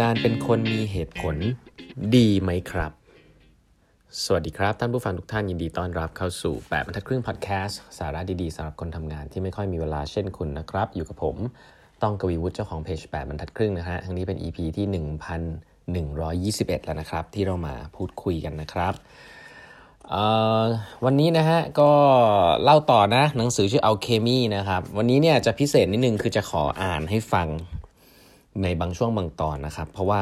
[0.00, 1.36] การเป็นคนมีเหตุผล
[2.16, 2.92] ดีไหมครับ
[4.24, 11.36] สวัสดีครับ ท่านผู้ฟังทุกท่านยินดีต้อนรับเข้าสู่8บรรทัดครึ่งพอดแคสต์สาระดีๆสำหรับคนทำงานที่ไม่ค่อยมีเวลาเช่นคุณนะครับ อยู่กับผม
[12.02, 14.86] ต้องกวีวุฒิเจ้าของเพจ8บรรทัดครึ่งนะฮะทั้งนี้เป็น EP ที่
[16.52, 18.94] 1121 แล้วนะครับ ที่เรามาพูดคุยกันนะครับ
[21.04, 21.90] วันนี้นะฮะก็
[22.62, 27.48] เล่าต่อนะหนังสือชื่อ Alchemy นะครับ วันนี้เนี่ยจะพิเศษนิดนึงคือจะขออ่านให้ฟัง
[28.62, 30.20] ในบางช่วงบางตอนนะครับ เพราะว่า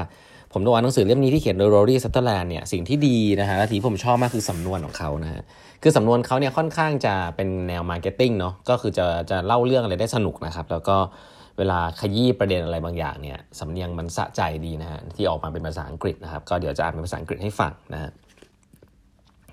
[0.53, 5.43] ผมดูอ่านหนังสือเล่มนี้ที่เขียนโดย Rory Sutherland เนี่ยสิ่งที่ดีนะฮะและที่ผมชอบมากคือสำนวนของเขานะฮะ
[5.83, 10.97] คือสำนวนเขาเนี่ยค่อนข้างจะเป็นแนว marketing เนาะก็คือจะจะเล่าเรื่องอะไรได้สนุกนะครับ แล้วก็
[11.59, 18.11] เวลาขยี้ประเด็นอะไรบางอย่างเนี่ยสำเนียงมันสะใจดีนะฮะที่ออกมาเป็นภาษาอังกฤษนะครับ ก็เดี๋ยวจะอ่านเป็นภาษาอังกฤษให้ฟังนะฮะ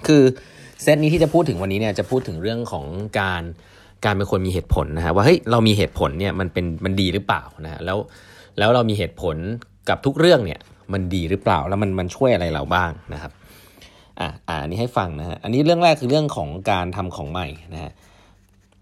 [0.07, 0.23] คือ
[0.81, 2.85] เซตนี้ที่จะพูดถึงวันนี้เนี่ยจะพูดถึงเรื่องของ
[3.19, 3.43] การ
[4.05, 7.97] การเป็นคนมีเหตุผลนะฮะว่าเฮ้ยเรามีเหตุผลเนี่ยมันเป็นมันดีหรือเปล่านะฮะแล้ว
[8.59, 9.37] แล้วเรามีเหตุผล
[9.89, 10.59] กับทุกเรื่องเนี่ย
[10.93, 13.31] มันดีหรือเปล่าแล้วมันมันช่วยอะไรเราบ้างนะครับ
[14.19, 17.91] อะอ่านี้ให้ฟังนะฮะอันนี้เรื่องแรกคือเรื่องของการทำของใหม่นะฮะ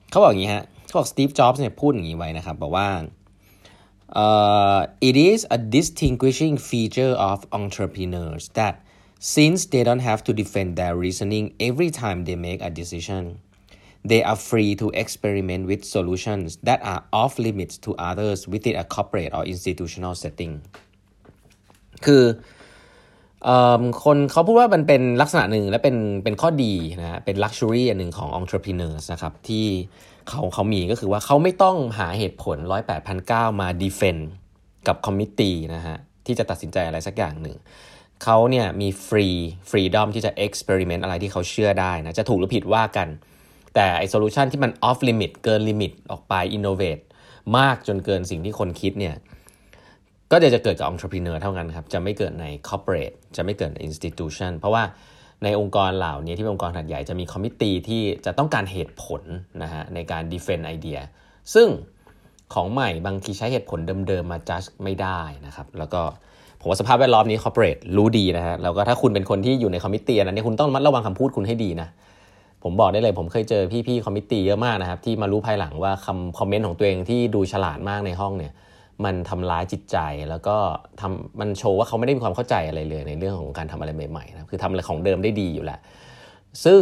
[0.10, 2.88] เขาบอกอย่างนี้ฮะเขาบอกสตีฟจ็อบส์เนี่ยพูดอย่างนี้ไว้นะครับบอกว่า
[4.24, 8.76] uh, it is a distinguishing feature of entrepreneurs that
[9.36, 13.24] since they don't have to defend their reasoning every time they make a decision
[14.10, 18.86] they are free to experiment with solutions that are off limits to others within a
[18.96, 20.54] corporate or institutional setting
[22.06, 22.24] คือ
[24.04, 29.66] คนเขาพูดว่ามันเป็นลักษณะหนึ่งและเป็นเป็นข้อดีนะเป็นลักชัวรี่อันหนึ่งของ entrepreneurs นะครับที่
[30.28, 34.22] เขาเขามีก็คือว่าเขาไม่ต้องหาเหตุผล 1 8 0 0มา defend
[34.88, 37.58] กับคอมมิตี้นะฮะที่จะตัดสินใจอะไรสักอย่างหนึ่ง
[38.24, 39.28] เขาเนี่ยมีฟรี
[39.70, 43.08] freedom ที่จะ experiment อะไรที่เขาเชื่อได้นะจะถูกหรือผิดว่ากัน
[43.80, 47.04] แต่ไอ solution ที่มัน off limit เกิน limit ออกไป innovate
[47.58, 49.16] มากจนเกินสิ่งที่คนคิดเนี่ย
[50.32, 54.84] ก็จะจะเกิดกับ entrepreneur เท่านั้นครับ จะไม่เกิดใน corporate จะไม่เกิดใน institution เพราะว่า
[55.44, 59.22] ในองค์กรเหล่านี้ที่เป็นองค์กรขนาดใหญ่จะมี committee ที่จะต้องการเหตุผล
[59.64, 61.00] นะฮะในการ defend ไอเดีย
[61.54, 61.68] ซึ่ง
[62.54, 66.02] ของใหม่บางทีใช้เหตุผลเดิมๆมา judge ไม่ได้นะครับ แล้วก็
[66.60, 71.90] ผมว่าสภาพแวดล้อมนี้ corporate รู้ดีนะฮะแล้วก็ถ้าคุณเป็นคนที่อยู่ใน committee นั้นเนี่ยคุณต้องระมัดระวังคำพูดคุณให้ดีนะ
[72.64, 78.54] ผมบอกได้เลยผมเคยเจอพี่ๆ committee เยอะมากนะครับ ที่มารู้ภายหลังว่าคำ comment ของตัวเองที่ดูฉลาดมากในห้องเนี่ย
[79.06, 79.98] มันทำร้ายจิตใจ
[80.30, 80.56] แล้วก็
[81.02, 85.80] ทำมันโชว์ว่าเขาไม่ได้มีความเข้าใจอะไรเลยในเรื่องของการทำอะไรใหม่ๆนะคือทำอะไรของเดิมได้ดีอยู่แหละ
[86.66, 86.82] ซึ่ง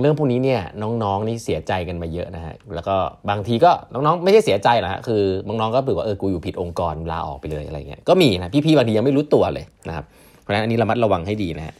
[0.00, 2.96] เรื่องพวกนี้เนี่ยน้องๆนี่เสียใจกันมาเยอะนะฮะแล้วก็
[3.30, 10.04] บางทีก็น้องๆไม่ใช่เสียใจหรอกฮะคือน้องๆก็บอกว่าเออกูอยู่ผิดองค์กรลาออกไปเลยอะไรเงี้ยก็มีนะพี่ๆบางทียังไม่รู้ตัวเลยนะครับ
[10.40, 11.74] เพราะฉะนั้นอันนี้ระมัดระวังให้ดีนะฮะ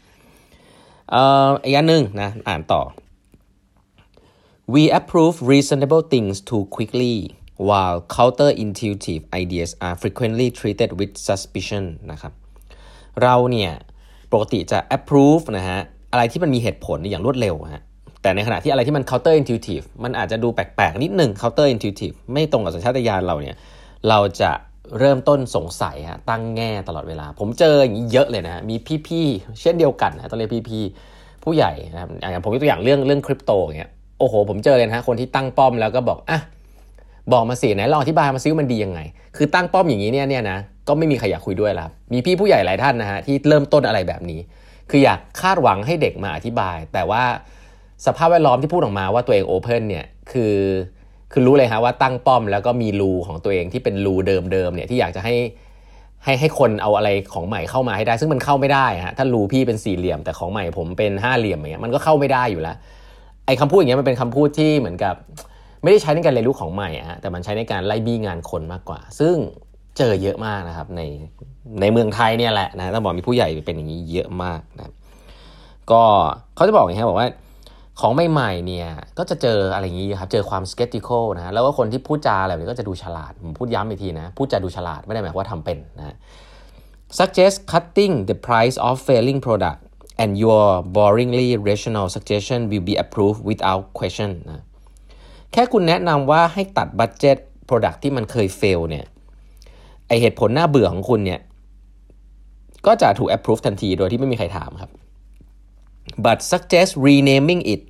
[1.10, 2.80] เอ่ออีกอันหนึ่งนะอ่านต่อ
[4.74, 7.16] We approve reasonable things too quickly
[7.68, 12.32] while counterintuitive ideas are frequently treated with suspicion นะครับ
[13.22, 13.72] เราเนี่ย
[14.32, 15.78] ปกติจะ approve นะฮะ
[16.12, 17.82] อะไรที่มันมีเหตุผลอย่างรวดเร็วฮะ
[18.22, 23.56] แต่ในขณะที่อะไรที่มัน counterintuitive มันอาจจะดูแปลกๆ นิดหนึ่ง counterintuitive ไม่ตรงกับสัญชาตญาณเราเนี่ย
[24.08, 24.50] เราจะ
[24.98, 36.40] เริ่มต้นสงสัยฮะตั้งแง่ตลอดเวลา ผมเจออย่างนี้เยอะเลยนะมีพี่ๆ เช่นเดียวกันนะต้องเรียกพี่ๆ ผู้ใหญ่นะครับอย่างผมยกตัวอย่างเรื่องเรื่องคริปโตเงี้ย โอ้โห ผมเจอเลยนะคนที่ตั้งป้อมแล้วก็บอกอะ
[37.32, 39.00] บอกมาสิไหนลองอธิบายมาซิว่ามันดียังไง
[39.36, 44.40] คือตั้งป้อมอย่างนี้เนี่ยเนี่ยนะก็ไม่มีใครอยากคุยด้วยแล้วมีพี่ผู้ใหญ่หลายท่านนะฮะที่เริ่มต้นอะไรแบบนี้
[44.90, 47.22] คืออยากคาดหวังให้เด็กมาอธิบาย แต่ว่า
[48.06, 50.56] สภาพแวดล้อมที่พูดออกมาว่าตัวเองโอเพนเนี่ยคือ
[51.32, 55.34] คือรู้เลยฮะว่าตั้งป้อมแล้วก็มีรูของตัวเองที่เป็นรูเดิมๆเนี่ยที่อยากจะให้
[56.24, 62.76] ให้ให้คนเอาอะไรของใหม่เข้ามาให้ได้ ซึ่งมันเข้าไม่ได้ฮะถ้ารูพี่เป็นสี่เหลี่ยมแต่ของใหม่ผมเป็นห้าเหลี่ยมอย่างเงี้ยมันก็เข้าไม่ได้อยู่แล้ว
[63.46, 65.14] ไอ้คำพูดอย่างเงี้ยมันเป็นคำพูดที่เหมือนกับ
[65.82, 69.36] ไม่ได้ใช้ในการเรียนรู้ของใหม่อะแต่มันใช้ในการไล่บี้งานคนมากกว่า ซึ่ง
[69.98, 71.02] เจอเยอะมากนะครับใน
[71.80, 74.92] ในเมืองไทยเนี่ยแหละนะต้องบอกมีผู้ใหญ่เป็นอย่างนี้เยอะมากนะ
[75.90, 76.02] ก็
[76.56, 77.28] เขาจะบอกอย่างนี้บอกว่า
[78.00, 78.88] ของใหม่ๆเนี่ย
[79.18, 86.16] ก็จะเจออะไรอย่างนี้ครับเจอความ skeptical นะแล้วก็คนที่พูดจาอะไรแบบนี้ก็จะดูฉลาดผมพูดย้ำอีกทีนะพูดจาดูฉลาดไม่ได้หมายความว่าทำเป็นนะ
[87.18, 89.80] suggest cutting the price of failing product
[90.22, 90.66] and your
[90.96, 94.62] boringly rational suggestion will be approved without question นะ
[95.52, 97.36] แค่คุณแนะนำว่าให้ตัดบัตเจ็ต
[97.68, 99.06] Product ที่มันเคย fail เนี่ย
[100.06, 101.40] ไอเหตุผลน่าเบื่อของคุณเนี่ย
[102.86, 104.90] ก็จะถูก approve ทันทีโดยที่ไม่มีใครถามครับ
[106.24, 107.84] but suggest renaming it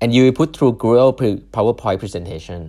[0.00, 1.12] and you will put through Google
[1.54, 2.60] PowerPoint presentation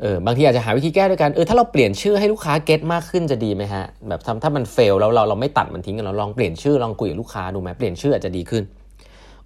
[0.00, 8.64] เออบางทีอาจจะหาวิธีแก้ด้วยกันเออถ้าเราเปลี่ยนชื่อให้ลูกค้าเก็ตมากขึ้นจะดีไหมฮะแบบทำถ้ามันเฟลแล้วเราเราไม่ตัดมันทิ้งกันเราลองเปลี่ยนชื่อลองคุยกับลูกค้าดูไหมเปลี่ยนชื่ออาจจะดีขึ้น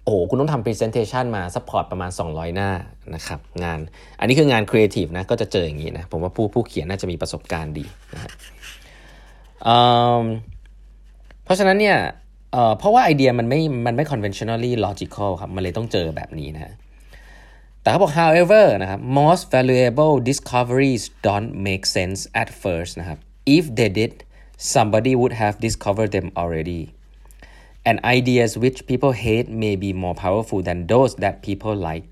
[0.03, 2.69] โอ้โหคุณต้องทำ presentation มา support ประมาณ 200 หน้า
[3.15, 3.79] นะครับงาน
[4.19, 8.31] อันนี้คืองาน creative นะก็จะเจออย่างนี้นะผมว่าผู้ผู้เขียนน่าจะมีประสบการณ์ดีนะฮะ
[11.43, 11.97] เพราะฉะนั้นเนี่ย
[12.77, 16.73] เพราะว่าไอเดียมันไม่มันไม่ conventionally logical ครับมันเลยต้องเจอแบบนี้นะ
[17.86, 23.18] แต่เขาบอก however นะครับ most valuable discoveries don't make sense at first นะครับ
[23.56, 24.14] if they did
[24.74, 26.82] somebody would have discovered them already
[27.88, 32.10] and ideas which people hate may be more powerful than those that people like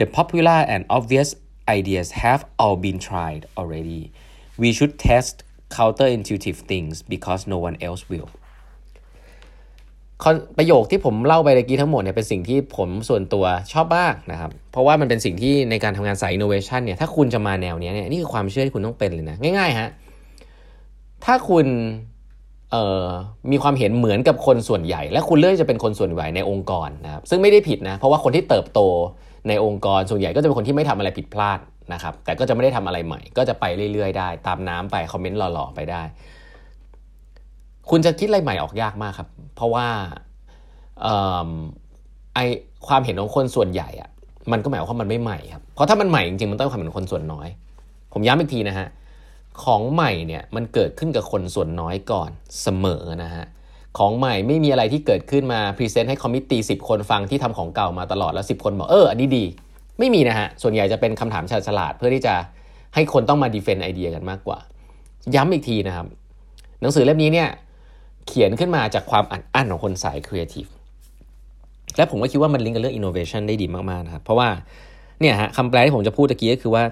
[0.00, 1.28] the popular and obvious
[1.78, 4.02] ideas have all been tried already
[4.62, 5.34] we should test
[5.76, 8.30] counterintuitive things because no one else will
[10.57, 19.89] ประโยคที่ผมเล่าไปเมื่อกี้ทั้งหมดเนี่ยเป็นสิ่งที่ผมส่วนตัวชอบมากนะครับ เพราะว่ามันเป็นสิ่งที่ในการทำงานสาย innovation เนี่ยถ้าคุณจะมาแนวนี้เนี่ยนี่คือความเชื่อที่คุณต้องเป็นเลยนะ ง่ายๆฮะ
[21.25, 21.65] ถ้าคุณ
[22.71, 23.05] เอ่อ
[23.51, 28.79] มีความเห็นเหมือนกับคนส่วนใหญ่ และคุณเลือกจะเป็นคนส่วนใหญ่ในองค์กรนะครับซึ่งไม่ได้ผิดนะเพราะว่าคนที่เติบโต
[29.47, 31.59] ในองค์กรส่วนใหญ่ก็จะเป็นคนที่ไม่ทำอะไรผิดพลาด
[31.93, 36.03] นะครับแต่ก็จะไม่ได้ทำอะไรใหม่ ก็จะไปเรื่อยๆได้ ตามน้ำไป comment หล่อๆไปได้
[37.89, 39.87] คุณจะคิดอะไรใหม่ออกยากมากครับ เพราะว่า
[42.33, 42.39] ไอ
[42.87, 44.09] ความเห็นของคนส่วนใหญ่อะ
[44.51, 47.47] มันก็หมายความว่ามันไม่ใหม่ครับ เพราะถ้ามันใหม่จริงๆมันต้องความเห็นคนส่วนน้อย
[48.13, 48.87] ผมย้ำอีกทีนะฮะ
[49.63, 52.29] ของใหม่เนี่ยมันเกิดขึ้นกับคนส่วนน้อยก่อน
[52.61, 53.45] เสมอนะฮะ
[53.97, 59.43] ของใหม่ไม่มีอะไรที่เกิดขึ้นมา present ให้ committee สิบคนฟังที่ทำของเก่ามาตลอดแล้ว10คนบอกเอออันนี้ดี
[59.99, 62.33] ไม่มีนะฮะ ส่วนใหญ่จะเป็นคำถามฉลาดเพื่อที่จะ
[62.95, 64.59] ให้คนต้องมา defend ไอเดียกันมากกว่า
[65.35, 66.07] ย้ำอีกทีนะครับ
[66.81, 67.49] หนังสือเล่มนี้เนี่ย
[68.27, 70.65] เขียนขึ้นมาจากความอัดอั้นของคนสายครีเอทีฟ
[71.97, 74.49] และผมก็คิดว่ามันลิงก์กับเรื่องอินโนเวชันได้ดีมากๆนะครับเพราะว่า
[75.19, 76.83] เนี่ยฮะคำแปลที่ผมจะพูดตะกี้ก็คือว่า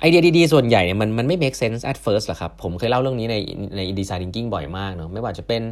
[0.00, 3.36] ไอเดียดีๆ ส่วนใหญ่เนี่ยมันมันไม่ make sense at first หรอกครับ ผมเคยเล่าเรื่องนี้ใน
[3.76, 5.62] ใน design thinking บ่อยมากเนาะไม่ว่าจะเป็น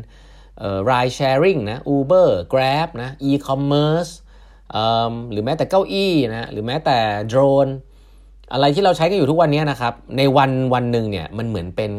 [0.59, 4.12] เอ่อ ride sharing นะ Uber Grab นะ e-commerce
[5.33, 6.99] หรือแม้แต่เก้าอี้นะหรือแม้แต่
[7.29, 7.69] โดรน
[8.53, 11.91] อะไรที่เราใช้กันอยู่ทุกวันนี้นะครับ ในวันวันหนึ่งเนี่ยมันเหมือนเป็น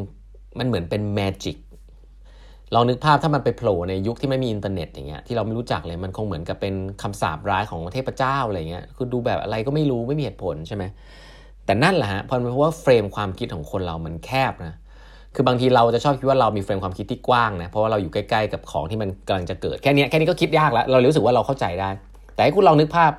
[0.60, 1.58] มันเหมือนเป็น magic
[2.74, 10.84] ลองนึกภาพถ้ามันไปโผล่ในยุคที่ไม่มีอินเทอร์เน็ตอย่างเงี้ยที่เราไม่รู้จักเลยมันคงเหมือนกับเป็นคำสาปร้ายของเทพเจ้าอะไรเงี้ยคือดูแบบอะไรก็ไม่รู้ไม่มีเหตุผลใช่ไหม
[11.66, 14.76] แต่นั่นแหละฮะเพราะว่า frame ความคิดของคนเรามันแคบนะ
[15.36, 21.90] คือบางทีเราจะชอบคิดว่าเรามี frame ความคิดที่กว้างนะเพราะว่าเราอยู่ใกล้ๆกับของที่มันกำลังจะเกิดแค่นี้แค่นี้ก็คิดยากแล้วเรารู้สึกว่าเราเข้าใจได้
[22.36, 23.12] แต่ให้คุณลองนึกภาพ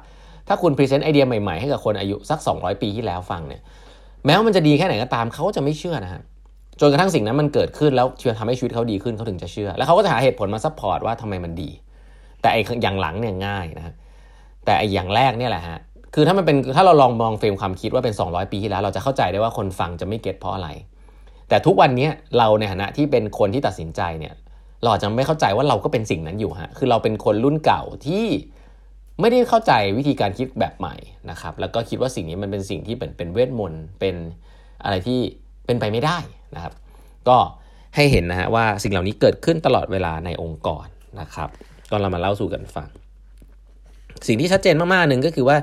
[0.49, 3.63] ถ้าคุณ present ไอเดียใหม่ๆให้กับคนอายุสัก 200 ปีที่แล้วฟังเนี่ย
[4.25, 6.23] แม้ว่ามันจะดีแค่ไหนก็ตามเขาจะไม่เชื่อนะฮะ
[6.81, 11.71] จนกระทั่งสิ่งนั้นมันเกิดขึ้นแล้วเชื่อทำให้ชีวิตเขาดีขึ้นเขาถึงจะเชื่อ แล้วเขาก็จะหาเหตุผลมา support ว่าทำไมมันดี
[12.41, 13.95] แต่ไอ้อย่างหลังเนี่ยง่ายนะ
[14.65, 15.79] แต่ไอ้อย่างแรกเนี่ยแหละฮะ
[16.15, 20.69] คือถ้ามันเป็นถ้าเราลองมอง frame ความคิดว่าเป็น 200 ปีที่แล้ว เราจะเข้าใจได้ว่าคนฟังจะไม่ get เพราะอะไร
[21.49, 24.35] แต่ทุกวันนี้เราในฐานะที่เป็นคนที่ตัดสินใจเนี่ย
[24.83, 28.27] เราจะไม่เข้าใจว่าเราก็เป็นสิ่งนั้นอยู่ฮะคือเราเป็นคนรุ่นเก่าที่
[29.21, 30.95] ไม่ได้เข้าใจวิธีการคิดแบบใหม่
[31.31, 34.15] นะครับแล้วก็คิดว่าสิ่งนี้มันเป็นสิ่งที่เป็นเป็นเวทมนต์เป็น
[34.85, 35.21] อะไรที่
[35.71, 36.19] เป็นไปไม่ได้
[36.57, 36.73] นะครับ
[37.29, 37.39] ก็
[37.97, 40.87] ให้เห็นนะฮะว่าสิ่งเหล่านี้เกิดขึ้นตลอดเวลาในองค์กร
[41.21, 41.49] นะครับ
[41.91, 42.89] ก็เรามาเล่าสู่กันฟัง
[44.29, 45.57] สิ่งที่ชัดเจนมากๆหนึ่งก็คือว่า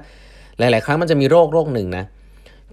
[0.59, 2.05] หลาย ๆ ครั้งมันจะมีโรคโรคหนึ่งนะ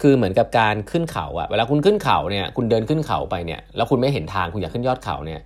[0.01, 5.39] คือเหมือนกับการขึ้นเขาอะเวลาคุณขึ้นเขาเนี่ยคุณเดินขึ้นเขาไปเนี่ยแล้วคุณไม่เห็นทางคุณอยากขึ้นยอดเขาเนี่ย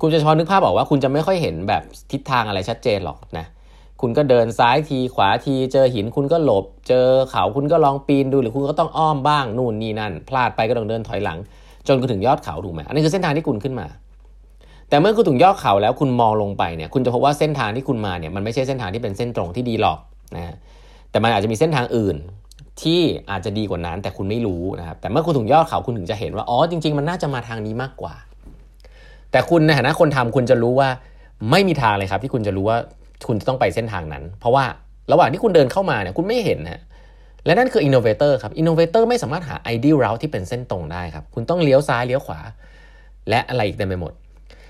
[0.00, 3.46] คุณจะชอนึกภาพบอกว่าคุณจะไม่ค่อยเห็นแบบทิศทางอะไรชัดเจนหรอกนะ
[4.02, 11.38] คุณก็เดินซ้ายทีขวาทีเจอหินคุณก็หลบ เจอเขาคุณก็ลองปีนดูหรือคุณก็ต้องอ้อมบ้างนู่นนี่นั่น พลาดไปก็ต้องเดินถอยหลัง
[11.86, 13.86] จนคุณถึงยอดเขาถูกไหมอันนี้คือเส้นทางที่คุณขึ้นมา
[14.88, 19.98] แต่เมื่อคุณถึงยอดเขาแล้วคุณมองลงไปเนี่ยคุณจะพบว่าเส้นทางที่คุณมาเนี่ยมันไม่ใช่เส้นทางที่เป็นเส้นตรงที่ดีหรอก
[20.36, 20.56] นะ
[21.10, 22.16] แต่มันอาจจะมีเส้นทางอื่น
[22.82, 28.14] ที่อาจจะดีกว่านั้นแต่คุณไม่รู้นะครับแต่เมื่อคุณถึงยอดเขาคุณถึงจะเห็นว่าอ๋อจริง ๆ มันน่าจะมาทางนี้มากกว่า
[29.30, 30.88] แต่คุณในฐานะคนทำคุณจะรู้ว่า
[31.50, 32.78] ไม่มีทางเลยครับที่คุณจะรู้ว่า
[33.28, 34.64] คุณจะต้องไปเส้นทางนั้น เพราะว่า
[35.12, 36.80] ระหว่างที่คุณเดินเข้ามาเนี่ยคุณไม่เห็นนะ
[37.46, 42.40] และนั่นคือ innovator ครับ innovator ไม่สามารถหา ideal route ที่เป็นเส้นตรงได้ครับ คุณต้องเลี้ยวซ้ายเลี้ยวขวา
[43.28, 44.12] และอะไรอีกเต็มไปหมด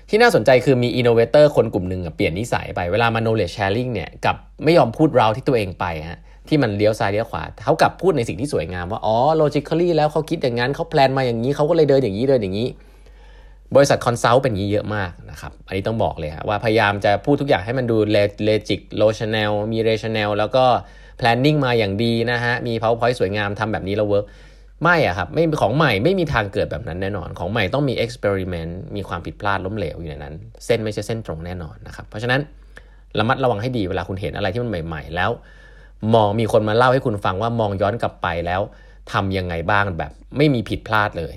[0.09, 12.67] ที่น่าสนใจคือมี innovator คนกลุ่มหนึ่งเปลี่ยนนิสัยไปเวลามา knowledge sharing เนี่ยกลับไม่ยอมพูด route ที่ตัวเองไปฮะที่มันเลี้ยวซ้ายเลี้ยวขวาเขากลับพูดในสิ่งที่สวยงามว่าอ๋อ logically แล้วเขาคิดอย่างนั้นเขา plan มาอย่างนี้เขาก็เลยเดินอย่างนี้เดินอย่างนี้
[13.75, 17.97] บริษัท consult เป็นอย่างนี้เยอะมากนะครับ อันนี้ต้องบอกเลยว่าพยายามจะพูดทุกอย่างให้มันดู
[18.43, 20.65] logic rational มี rational แล้วก็
[21.19, 24.25] planning มาอย่างดีนะฮะ มี powerpoint สวยงามทำแบบนี้แล้ว work
[24.83, 32.41] ไหมอะครับไม่ของใหม่ไม่มีทางเกิดแบบนั้นแน่นอน ของใหม่ต้องมี experiment มีความผิดพลาดล้มเหลวอยู่ในนั้น เส้นไม่ใช่เส้นตรงแน่นอนนะครับ เพราะฉะนั้น
[33.19, 35.31] ระมัดระวังให้ดีเวลาคุณเห็นอะไรที่มันใหม่ ๆ แล้ว
[36.15, 38.61] มองมีคนมาเล่าให้คุณฟังว่ามองย้อนกลับไปแล้ว
[39.11, 41.35] ทำยังไงบ้างแบบไม่มีผิดพลาดเลย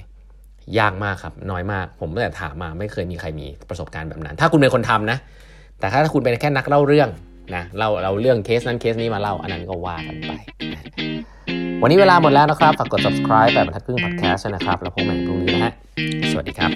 [0.79, 5.19] ยากมากครับ น้อยมาก ผมตั้งแต่ถามมาไม่เคยมีใครมีประสบการณ์แบบนั้น ถ้าคุณเป็นคนทำนะ
[5.81, 7.09] แต่ถ้าคุณเป็นแค่นักเล่าเรื่อง
[7.57, 10.33] นะเราเราเรื่องเคสนั้นเคสนี้มาเล่าอันนั้นก็ว่ากันไป
[11.83, 15.73] วันนี้เวลาหมดแล้วนะครับ ฝากกด subscribe แบบบรรทัดครึ่ง podcast นะครับ แล้วพบกันใหม่พรุ่งนี้นะฮะ
[16.31, 16.71] สวัสดีครับ